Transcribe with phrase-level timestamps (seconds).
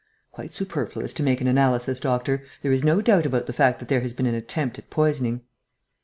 [0.31, 2.43] "Quite superfluous to make an analysis, doctor.
[2.63, 5.41] There is no doubt about the fact that there has been an attempt at poisoning."